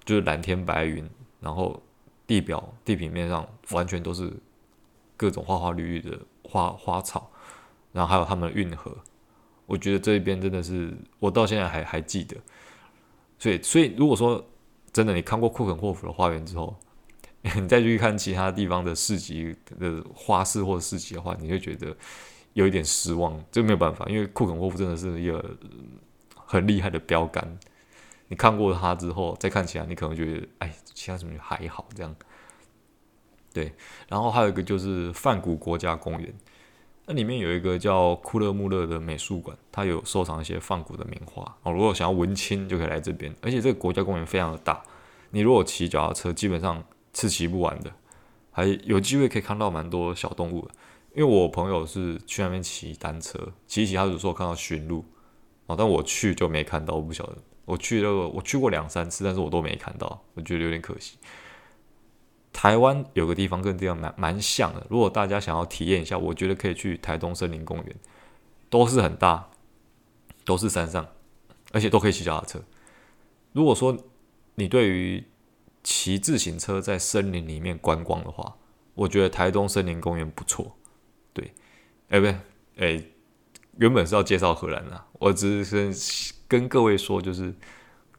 [0.05, 1.07] 就是蓝天白云，
[1.39, 1.81] 然后
[2.25, 4.31] 地表地平面上完全都是
[5.15, 7.29] 各种花花绿绿的花花草，
[7.91, 8.95] 然后还有他们的运河。
[9.65, 12.35] 我觉得这一边真的是，我到现在还还记得，
[13.39, 14.45] 所以所以如果说
[14.91, 16.75] 真的你看过库肯霍夫的花园之后，
[17.55, 21.95] 你再去看其他地方的市集的花市或者市集的话，你会觉得
[22.53, 23.41] 有一点失望。
[23.51, 25.57] 这没有办法，因为库肯霍夫真的是一个
[26.35, 27.57] 很厉害的标杆。
[28.33, 32.15] 你看过它之后再看起来，你可能觉得哎，其他什么还好这样。
[33.53, 33.71] 对，
[34.07, 36.33] 然后还有一个就是梵谷国家公园。
[37.05, 41.71] 那里面有一个叫库勒穆勒的美术馆，它有收藏一些梵谷的名画哦。
[41.71, 43.31] 如果想要文青，就可以来这边。
[43.39, 44.81] 而且这个国家公园非常的大，
[45.29, 47.93] 你如果骑脚踏车，基本上是骑不完的。
[48.49, 50.71] 还有机会可以看到蛮多小动物的。
[51.13, 55.05] 因为我朋友是去那边骑单车，骑一骑他就说看到驯鹿
[55.67, 57.37] 哦，但我去就没看到，我不晓得。
[57.65, 61.17] 我去那个我去过两三次，但是我都没看到，我觉得有点可惜。
[62.51, 67.95] 台湾有个地方跟这样蛮蛮像的，如果大家想要体验一下，我觉得可以去台东森林公园，
[68.69, 69.49] 都是很大，
[70.45, 71.07] 都是山上，
[71.71, 72.61] 而且都可以骑脚踏车。
[73.53, 73.97] 如果说
[74.55, 75.23] 你对于
[75.83, 78.55] 骑自行车在森林里面观光的话，
[78.93, 80.77] 我觉得台东森林公园不错。
[81.33, 81.53] 对，
[82.09, 82.35] 哎、不对，
[82.77, 83.03] 哎、
[83.77, 87.53] 原本是要介绍荷兰的，我只是跟各位说，就是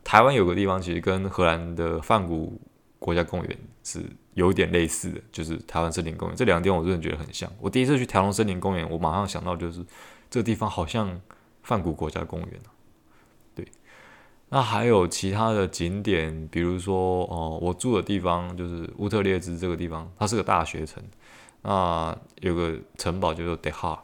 [0.02, 2.60] 台湾有个地方其实跟荷兰的梵谷
[2.98, 4.02] 国家公园是。
[4.34, 7.48] 有点类似的，就是台湾森林公园，这两个地方我真的觉得很像。
[7.60, 9.80] 我第一次去台东森林公园，我马上想到就是
[10.28, 11.20] 这个地方好像
[11.62, 12.50] 梵谷国家公园。
[13.54, 13.64] 对，
[14.48, 21.00] 那还有其他的景点，比如说哦，我住的地方就是乌特列兹这个地方，它是个大学城，
[21.62, 24.00] 那有个城堡叫做 The Har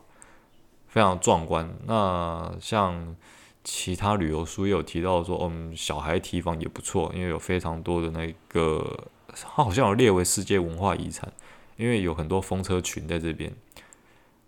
[0.91, 1.75] 非常壮观。
[1.87, 3.17] 那像
[3.65, 9.09] 其他旅游书也有提到说，嗯，小孩提防也不错，因为有非常多的那个。
[9.33, 11.33] 它好像有列为世界文化遗产，
[11.77, 13.55] 因为有很多风车群在这边。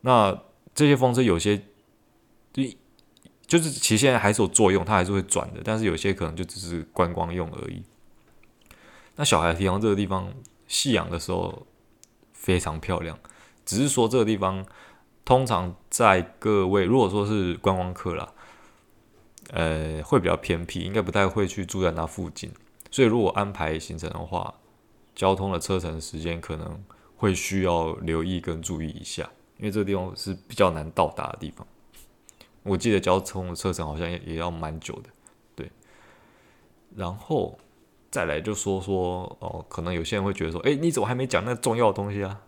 [0.01, 0.37] 那
[0.75, 1.57] 这些风车有些
[2.53, 2.65] 就
[3.47, 7.85] 就是其实现在还是有作用，它还是会转的，但是有些可能就只是观光用而已。
[9.15, 10.35] 那小孩提防这个地方，
[10.67, 11.65] 夕阳的时候
[12.33, 13.17] 非常漂亮，
[13.65, 14.67] 只是说这个地方
[15.25, 18.29] 通常在各位如果说是观光客啦，
[19.51, 22.51] 呃，会比较偏僻，应该不太会去住在那附近。
[22.91, 24.55] 所以如果安排行程的话，
[25.15, 26.83] 交通的车程时间可能
[27.17, 31.67] 会需要留意跟注意一下，因为这个地方是比较难到达的地方。
[32.65, 35.11] 我记得交通的车程好像也也要蛮久的，
[35.55, 35.71] 对。
[36.97, 37.59] 然后
[38.11, 42.41] 再来就说说哦，可能有些人会觉得说，诶，你怎么还没讲那重要的东西啊？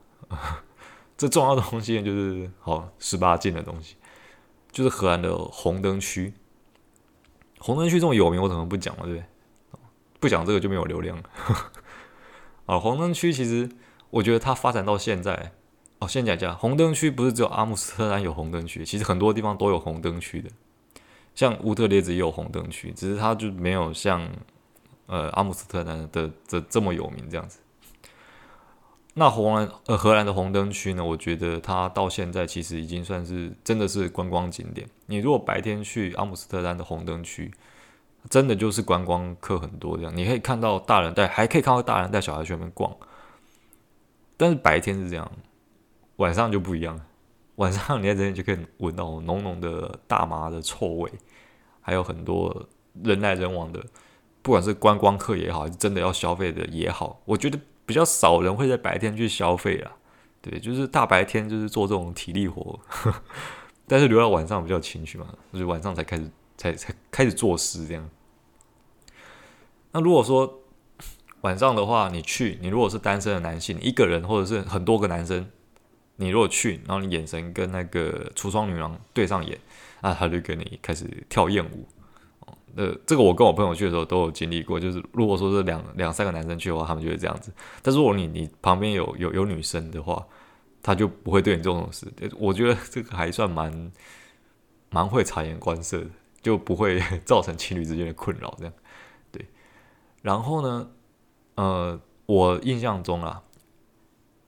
[1.25, 3.97] 这重要的东西就是好十八禁的东西，
[4.71, 6.35] 就是荷兰的红灯区。
[7.59, 9.25] 红灯区这么有名，我怎么不讲了，对不对？
[10.21, 11.25] 不讲这个就没有流量了。
[12.67, 13.71] 啊，红灯区其实
[14.11, 15.53] 我觉得它发展到现在，
[15.99, 20.51] 哦，先讲一下，红灯区不是只有阿姆斯特丹有红灯区，其实很多地方都有红灯区的，
[21.35, 24.31] 像乌特列兹也有红灯区，只是它就没有像
[25.07, 27.61] 呃阿姆斯特丹的这这么有名这样子。
[29.17, 34.89] 那荷兰呃荷兰的红灯区呢，我觉得它到现在其实已经算是真的是观光景点。
[35.07, 37.53] 你如果白天去阿姆斯特丹的红灯区，
[38.29, 42.93] 真的就是观光客很多这样，你可以看到大人带，还可以看到大人带小孩去那边逛。
[44.37, 45.31] 但是白天是这样，
[46.17, 47.01] 晚上就不一样。
[47.57, 51.09] 晚上你在这边就可以闻到浓浓的大麻的臭味，
[51.81, 52.67] 还有很多
[53.05, 53.81] 人来人往的，
[54.43, 59.93] 不管是观光客也好，还是真的要消费的也好，我觉得比较少人会在白天去消费啦。
[60.41, 62.79] 对，就是大白天就是做这种体力活，
[63.89, 66.31] 但是留到晚上比较情绪嘛，就是晚上才开始。
[66.57, 68.09] 才才开始做事这样。
[69.91, 70.61] 那如果说
[71.41, 75.51] 晚上的话，你去，你如果是单身的男性，一个人或者是很多个男生，
[76.15, 79.59] 你如果去，然后你眼神跟那个橱窗女郎对上眼，
[80.01, 81.89] 那他就跟你开始跳艳舞。
[82.77, 87.53] 呃，这个我跟我朋友去的时候都有经历过，就是如果说是两两三个男生去的话，他们就会这样子。
[87.83, 90.27] 但如果你你旁边有有有女生的话，
[90.83, 92.07] 他就不会对你这种事。
[92.37, 93.93] 我觉得这个还算蛮
[94.91, 96.07] 蛮会察言观色的，
[96.43, 98.53] 就不会 造成情侣之间的困扰。
[98.59, 98.73] 这样，
[99.31, 99.47] 对。
[100.23, 100.91] 然后呢，
[101.55, 103.43] 呃，我印象中啊，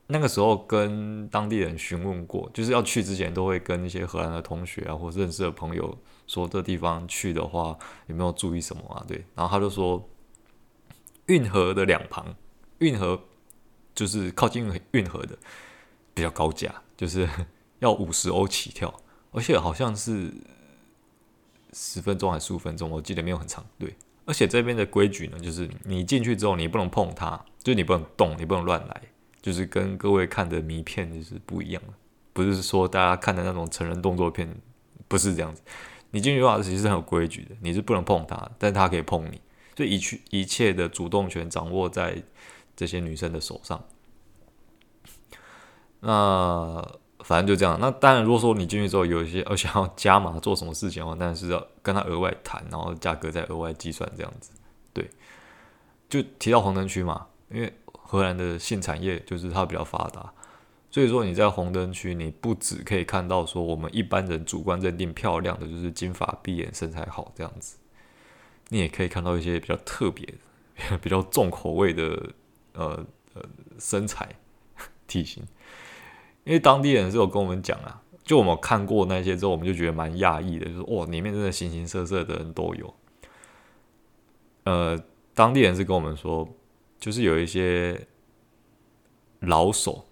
[0.08, 5.96] 那个时候跟当地人询问过，就是要去之前都会跟一些荷兰的同学啊，或认识的朋友。
[6.26, 9.04] 说这地方去的话有没有注意什么啊？
[9.06, 10.08] 对，然后他就说，
[11.26, 12.34] 运河的两旁，
[12.78, 13.20] 运河
[13.94, 15.38] 就是靠近运河的
[16.14, 17.28] 比较高价，就是
[17.78, 18.92] 要五十欧起跳，
[19.32, 20.32] 而且好像是
[21.72, 23.64] 十分钟还是十五分钟，我记得没有很长。
[23.78, 29.02] 对，而且这边的规矩呢，就是你进去之后你不能碰它，就是你不能动，你不能乱来，
[29.40, 31.92] 就是跟各位看的谜片就是不一样的，
[32.32, 34.52] 不是说大家看的那种成人动作片，
[35.06, 35.62] 不是这样子。
[36.10, 39.40] 你进去的话，其实是很有规矩的，你是不能碰他，但他可以碰你，
[39.76, 42.22] 所以一去一切的主动权掌握在
[42.74, 43.84] 这些女生的手上。
[46.00, 46.86] 那
[47.20, 47.78] 反正就这样。
[47.80, 54.52] 那当然，如果说你进去之后有一些而想要加码做什么事情的话，但是要跟他额外谈，然后价格再额外计算这样子。
[54.92, 55.10] 对，
[56.08, 60.32] 就提到红灯区嘛，因为荷兰的性产业就是它比较发达。
[60.90, 67.76] 所以说你在红灯区，你不只可以看到说我们一般人主观认定漂亮的就是金发碧眼身材好这样子，
[68.70, 70.26] 你也可以看到一些比较特别、
[71.02, 72.30] 比较重口味的
[72.72, 73.42] 呃呃
[73.78, 74.36] 身材
[75.06, 75.44] 体型。
[76.44, 82.94] 因为当地人是有跟我们讲啊，就我们看过那些之后，我们就觉得蛮讶异的，就是哇，里面真的形形色色的人都有。
[84.64, 84.98] 呃，
[85.34, 86.48] 当地人是跟我们说，
[86.98, 88.06] 就是有一些
[89.40, 90.06] 老手。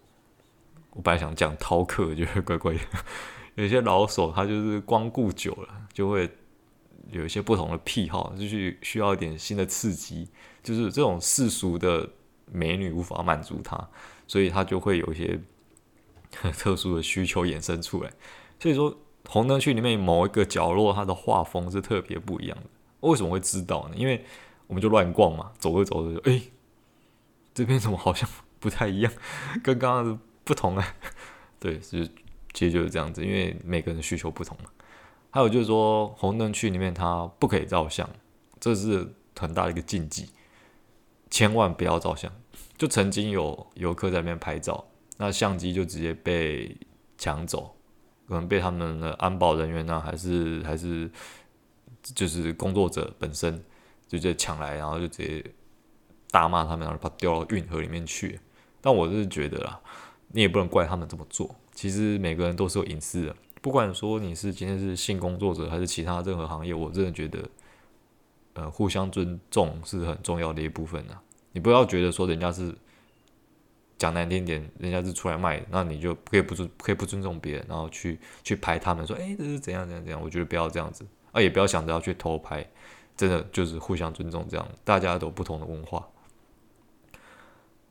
[0.94, 2.80] 我本来想讲饕客，觉得怪怪的。
[3.57, 6.28] 有些老手他就是光顾久了，就会
[7.11, 10.28] 有一些不同的癖好，就是需要一点新的刺激。
[10.62, 12.09] 就是这种世俗的
[12.50, 13.88] 美女无法满足他，
[14.26, 15.38] 所以他就会有一些
[16.59, 18.11] 特殊的需求衍生出来。
[18.59, 18.96] 所以说，
[19.28, 22.64] 红灯区里面某一个角落，它的画风是特别不一样的。
[23.00, 23.94] 为什么会知道呢？
[23.96, 24.24] 因为
[24.66, 26.42] 我们就乱逛嘛，走着走着就，哎，
[27.52, 28.28] 这边怎么好像
[28.59, 29.12] 不太一样，
[29.62, 30.18] 跟刚刚。
[30.44, 30.94] 不同啊，
[31.59, 32.07] 对，是
[32.52, 34.70] 其实就是这样子，因为每个人需求不同嘛。
[35.30, 38.09] 还有就是说，红灯区里面它不可以照相，
[38.61, 40.30] 这是很大的一个禁忌，
[41.28, 42.30] 千万不要照相。
[42.78, 46.76] 就曾经有游客在那边拍照，那相机就直接被
[47.18, 47.74] 抢走，
[48.28, 51.11] 可能被他们的安保人员呢、还是还是
[52.14, 53.57] 就是工作者本身
[54.07, 55.44] 就直接抢来，然后就直接
[56.30, 58.38] 大骂他们，然后把他丢到运河里面去。
[58.80, 59.80] 但我是觉得啦。
[60.28, 61.54] 你也不能怪他们这么做。
[61.72, 67.48] 其实每个人都是有隐私的，不管说你是今天是性工作者还是其他任何行业，我真的觉得，
[68.54, 71.20] 呃，互相尊重是很重要的一部分啊。
[71.52, 72.74] 你不要觉得说人家是
[73.98, 80.20] 讲难听点，人家是出来卖，那你就可以不尊可以不尊重别人，然后去去拍他们说，诶，这是怎样怎样怎样。
[80.20, 82.68] 我觉得不要这样子啊，也不要想着要去偷拍，
[83.16, 84.68] 真的就是互相尊重这样。
[84.84, 86.08] 大家都有不同的文化。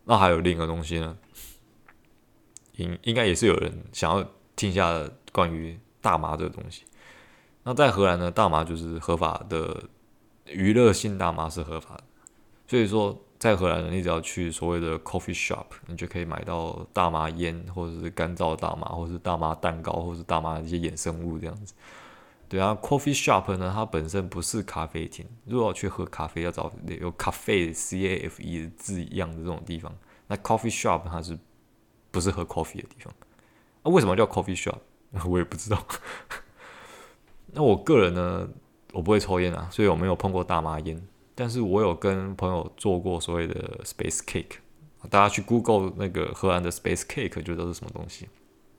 [0.06, 1.18] 那还有另一个东西呢？
[2.78, 6.84] 应应该也是有人想要听一下关于大麻这个东西。
[7.64, 9.84] 那在荷兰呢，大麻就是合法的，
[10.46, 12.04] 娱乐性大麻是合法的。
[12.68, 21.74] 所以说，在荷兰呢，你只要去所谓的 coffee shop，你就可以买到大麻烟，或者是干燥大麻，或者是大麻蛋糕，或者是大麻一些衍生物这样子。
[22.50, 25.26] 对啊，coffee shop 呢，它本身不是咖啡厅。
[25.46, 29.96] 如果要去喝咖啡，要找有咖啡 C A F E 字样的这种地方，
[30.28, 31.38] 那 coffee shop 它是。
[32.14, 33.12] 不是喝 coffee 的地方，
[33.82, 34.78] 那、啊、为什么叫 coffee shop？
[35.28, 35.84] 我也不知道。
[37.54, 38.48] 那我个人呢，
[38.92, 41.02] 我不会抽烟啊，所以我没有碰过大麻烟。
[41.34, 44.58] 但是我有跟朋友做过所谓的 space cake，
[45.10, 48.30] 大家去 Google 那个荷兰的 space cake 就知道是什么东西，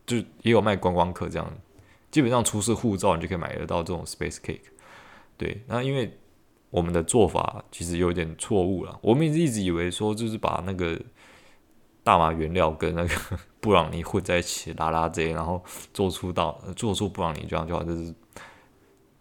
[0.06, 1.52] 就也有卖观光客这样，
[2.12, 4.70] 基本上出示护照你就可以买得到这种 space cake。
[5.36, 6.16] 对，那因为
[6.70, 11.00] 我们的做法其实有点错误了，我们一直以为说就是把那个。
[12.04, 13.14] 大麻原料跟那个
[13.60, 15.60] 布朗尼混在一起拉拉贼，然后
[15.92, 18.14] 做出到做出布朗尼这样就好，就是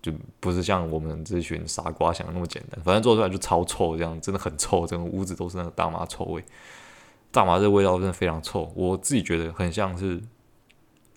[0.02, 2.80] 就不是像我们这群傻瓜想的那么简单。
[2.84, 6.44] 反正做出来就超臭，这样真的很臭，整个屋子都是那个大麻臭味。
[7.32, 10.22] 大麻这味道真的非常臭，我自己觉得很像是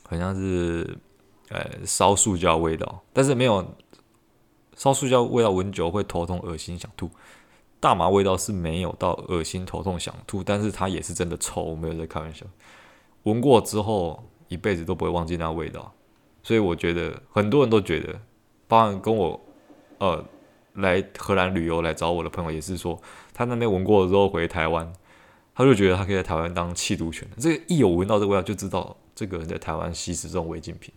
[0.09, 0.97] 很像是
[1.51, 3.75] 呃烧塑胶味道，但是没有
[4.77, 7.11] 烧塑胶味道闻久会头痛、恶心、想吐。
[7.79, 12.47] 大麻味道是没有到恶心、头痛、想吐，但是它也是真的臭，我没有在开玩笑。
[13.25, 15.93] 闻过之后，一辈子都不会忘记那味道。
[16.43, 18.21] 所以我觉得很多人都觉得，
[18.69, 19.41] 包含跟我
[19.99, 20.25] 呃
[20.75, 23.01] 来荷兰旅游来找我的朋友也是说，
[23.35, 24.93] 他那边闻过了之后回台湾，
[25.55, 27.29] 他就觉得他可以在台湾当缉毒犬。
[27.37, 30.95] 这个一有闻到这味道，就知道这个人在台湾吸食这种违禁品。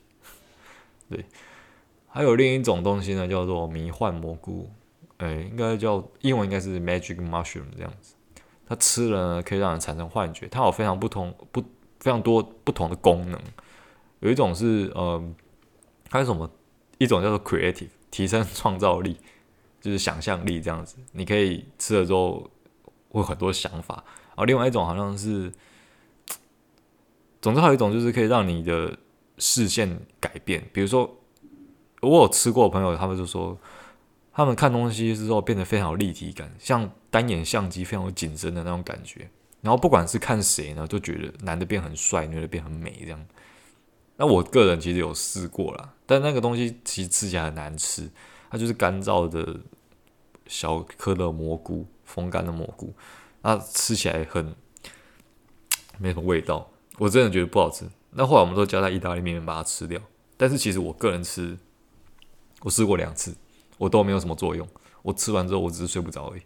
[1.09, 1.25] 对，
[2.07, 4.69] 还有另一种东西呢，叫做迷幻蘑菇。
[5.19, 8.15] 哎，应该叫英文应该是 magic mushroom 这样子。
[8.65, 10.47] 它吃了呢，可以让人产生幻觉。
[10.47, 11.61] 它有非常不同不
[11.99, 13.39] 非常多不同的功能。
[14.19, 15.21] 有一种是呃，
[16.09, 16.49] 它有什么？
[16.99, 19.17] 一种叫做 creative，提升创造力，
[19.81, 20.97] 就是想象力这样子。
[21.13, 22.49] 你可以吃了之后
[23.09, 23.95] 会很多想法。
[24.27, 25.51] 然后另外一种好像是，
[27.41, 28.97] 总之还有一种就是可以让你的
[29.37, 30.65] 视线改变。
[30.71, 31.17] 比如说，
[32.01, 33.57] 我有吃过朋友，他们就说。
[34.33, 39.29] 他们看东西之后变得非常有立体感，像单眼相机非常有景深的那种感觉。
[39.61, 43.25] 然后不管是看谁呢，都觉得男的变很帅，女的变很美这样。
[44.15, 48.09] 那我个人其实有试过啦，但那个东西其实吃起来很难吃，
[48.49, 49.59] 它就是干燥的
[50.47, 52.93] 小颗的蘑菇，风干的蘑菇，
[53.41, 54.55] 那吃起来很
[55.97, 57.85] 没什么味道，我真的觉得不好吃。
[58.11, 60.01] 那后来我们都加在意大利面里面把它吃掉。
[60.37, 61.57] 但是其实我个人吃，
[62.61, 63.35] 我试过两次。
[63.79, 64.67] 我都没有什么作用，
[65.01, 66.41] 我吃完之后我只是睡不着而已。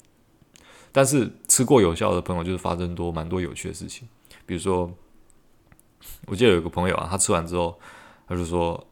[0.93, 4.07] 但是吃过有效的朋友就是发生多蛮多有趣的事情，
[4.45, 4.89] 比如说，
[6.27, 7.79] 我记得有一个朋友啊，他吃完之后，
[8.27, 8.87] 他就说，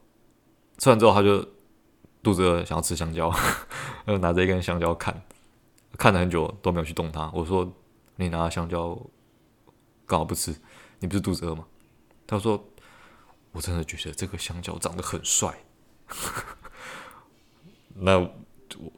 [0.79, 1.47] 吃完之后他就
[2.23, 3.29] 肚子饿，想要吃香蕉，
[4.03, 5.23] 然后拿着一根香蕉看，
[5.97, 7.29] 看了很久都没有去动它。
[7.35, 7.71] 我说，
[8.15, 8.99] 你拿香蕉
[10.07, 10.55] 干嘛不吃？
[10.99, 11.65] 你不是肚子饿吗？
[12.25, 12.67] 他说，
[13.51, 15.63] 我真的觉得这个香蕉长得很帅。
[18.01, 18.29] 那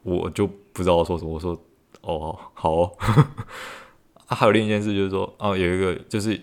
[0.03, 1.31] 我就不知道说什么。
[1.31, 1.59] 我说
[2.01, 2.97] 哦，好哦。
[4.25, 6.33] 还有另一件事就是说，哦，有一个就是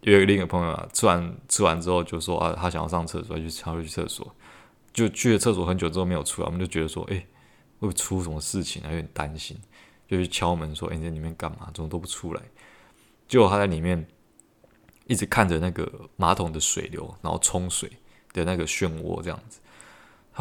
[0.00, 4.34] 有一个另一个朋友啊，吃完吃完之后就说啊，他想要上厕所，就他要去厕所，
[4.92, 7.26] 就去了厕所很久之后没有出来，我们就觉得说，哎，会
[7.80, 8.86] 不会出什么事情啊？
[8.90, 9.58] 有点担心，
[10.08, 11.68] 就去敲门说，哎，你在里面干嘛？
[11.74, 12.42] 怎么都不出来？
[13.26, 14.06] 结果他在里面
[15.06, 17.90] 一直看着那个马桶的水流，然后冲水
[18.32, 19.60] 的那个漩涡这样子。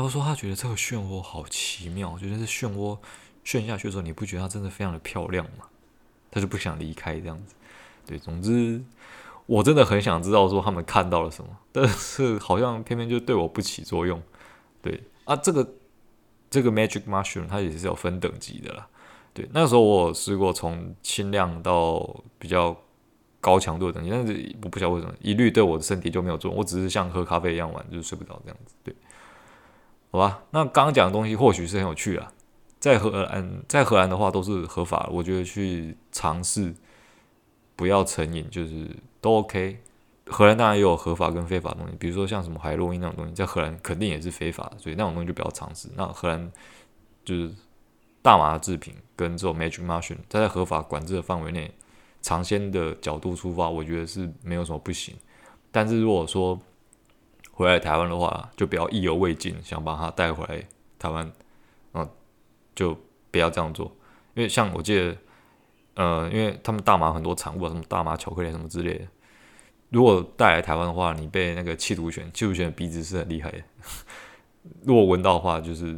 [0.03, 2.97] 他说：“他觉得这个漩涡好奇妙，觉得这漩涡
[3.43, 5.65] 旋下去的时候，你不觉得它真的非常的漂亮吗？”
[6.29, 7.55] 他就不想离开这样子。
[8.05, 8.79] 对，总之
[9.47, 14.21] 我真的很想知道说他们看到了什么，但是好像偏偏就对我不起作用。
[14.81, 15.67] 对啊，这个
[16.49, 18.87] 这个 magic mushroom 它也是有分等级的啦。
[19.33, 22.75] 对，那时候我有试过从轻量到比较
[23.41, 26.59] 高强度等级，但是我不晓得为什么一律对我的身体就没有作用。
[26.59, 28.75] 我只是像喝咖啡一样玩，就是睡不着这样子。
[28.83, 28.95] 对。
[30.11, 32.31] 好吧，那刚刚讲的东西或许是很有趣啊。
[32.79, 36.73] 在荷兰，在荷兰的话都是合法，我觉得去尝试，
[37.75, 38.87] 不要成瘾，就是
[39.19, 39.79] 都 OK。
[40.27, 45.89] 荷兰当然也有合法跟非法的东西，比如说像什么海洛因那种东西，在荷兰肯定也是非法的，所以那种东西就不要尝试。
[45.95, 46.51] 那荷兰
[47.25, 47.51] 就是
[48.21, 51.73] 大麻制品跟这种 magic mushroom，在合法管制的范围内，
[52.21, 55.15] 尝鲜的角度出发，我觉得是没有什么不行。
[55.71, 56.59] 但是如果说，
[57.57, 60.63] 回来台湾的话，就不要意犹未尽，想把它带回来
[60.99, 61.31] 台湾，
[61.95, 62.07] 嗯，
[62.75, 62.95] 就
[63.31, 63.91] 不要这样做。
[64.35, 65.17] 因为像我记得，
[65.95, 69.05] 呃，因为他们大麻很多产物，什么大麻巧克力什么之类的，
[69.89, 73.63] 如果带来台湾的话，你被那个缉毒犬，缉毒犬的鼻子是很厉害的，
[74.85, 75.93] 如果闻到的话，就是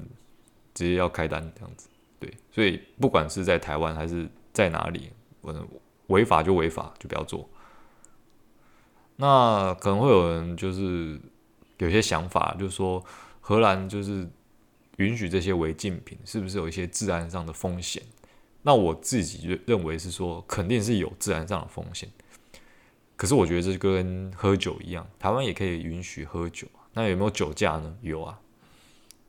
[0.74, 1.90] 直接要开单这样子。
[2.22, 5.54] 对，所以不管是在台湾还是在哪里，我
[6.08, 7.50] 违法就违法，就不要做。
[9.18, 11.20] 那可能会有人就是。
[11.80, 13.04] 有些想法就是说，
[13.42, 14.30] 荷兰就是
[14.98, 18.02] 允许这些违禁品，是不是有一些治安上的风险？
[18.62, 22.10] 那我自己就认为是说，肯定是有治安上的风险。
[23.16, 27.98] 可是我觉得这跟喝酒一样，台湾也可以允许喝酒，那有没有酒驾呢？
[28.02, 28.40] 有啊，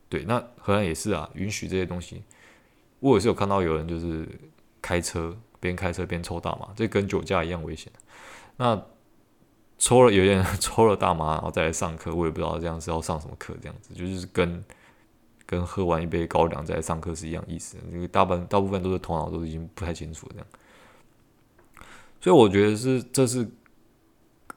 [0.08, 2.22] 对，那荷兰也是啊，允许这些东西。
[2.98, 4.28] 我也是有看到有人就是
[4.82, 7.92] 开车边开车边抽大麻，这跟酒驾一样危险。
[8.56, 8.80] 那
[9.80, 14.62] 抽了有点 抽了大麻，然后再来上课，我也不知道这样是要上什么课，这样子就是跟
[15.46, 17.78] 跟喝完一杯高粱再来上课是一样意思。
[17.90, 20.46] 因为大部分大部分都是头脑都已经不太清楚这样，
[22.20, 23.48] 所以我觉得是这是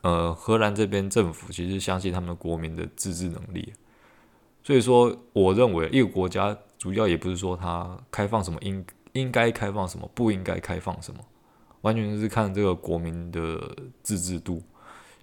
[0.01, 3.73] 呃荷兰这边政府其实相信他们国民的自制能力，
[4.61, 11.23] 所以说我认为一个国家主要也不是说它开放什么应应该开放什么不应该开放什么，
[11.79, 14.61] 完全是看这个国民的自治度。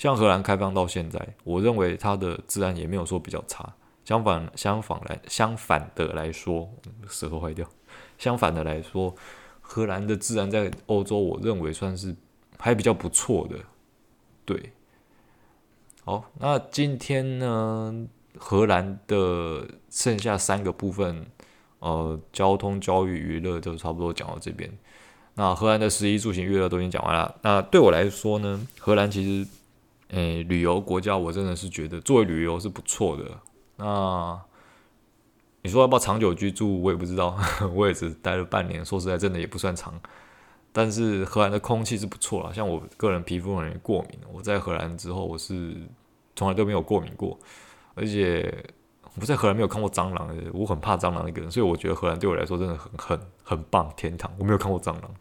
[0.00, 3.70] 像荷兰开放到现在，我认为它的治安也没有说比较差。
[4.02, 6.66] 相反，相反来相反的来说，
[7.06, 7.68] 舌头坏掉。
[8.16, 9.14] 相反的来说，
[9.60, 12.16] 荷兰的治安在欧洲，我认为算是
[12.56, 13.56] 还比较不错的。
[14.46, 14.72] 对，
[16.02, 18.06] 好，那今天呢，
[18.38, 21.26] 荷兰的剩下三个部分，
[21.80, 24.72] 呃，交通、教育、娱乐就差不多讲到这边。
[25.34, 27.36] 那荷兰的食衣住行娱乐都已经讲完了。
[27.42, 29.50] 那对我来说呢，荷兰其实，
[30.10, 33.24] 诶、旅游国家我真的是觉得作为旅游是不错的。
[33.76, 34.40] 那
[35.62, 37.38] 你说要不要长久居住，我也不知道，
[37.74, 40.00] 我也只待了半年，说实在，真的也不算长。
[40.72, 45.76] 但是荷兰的空气是不错啦，像我个人皮肤很容易过敏，我在荷兰之后我是
[46.36, 47.38] 从来都没有过敏过，
[47.94, 48.64] 而且
[49.20, 55.14] 我在荷兰没有看过蟑螂，我很怕蟑螂一个人，所以我觉得荷兰对我来说真的很很很棒，天堂，我没有看过蟑螂。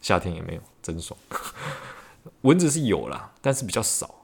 [0.00, 1.16] 夏天也没有，真爽。
[2.42, 4.21] 蚊子是有啦，但是比较少，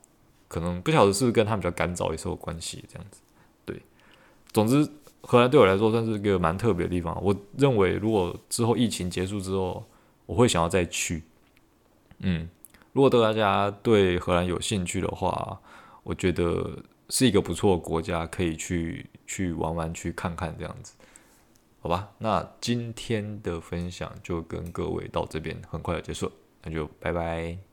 [0.49, 2.85] 可能不晓得是不是跟它比较干燥也是有关系。
[2.89, 3.21] 这样子，
[3.65, 3.81] 对。
[4.51, 4.91] 总之，
[5.21, 7.17] 荷兰对我来说算是一个蛮特别的地方。
[7.23, 9.85] 我认为，如果之后疫情结束之后，
[10.27, 11.23] 我会想要再去。
[12.21, 12.49] 嗯，
[12.93, 15.61] 如果大家对荷兰有兴趣的话，
[16.03, 16.79] 我觉得
[17.11, 20.95] 是一个不错的国家，可以去去玩玩，去看看这样子。
[21.81, 26.33] 好吧，那今天的分享就跟各位到这边很快的结束，
[26.65, 27.68] 那就拜拜。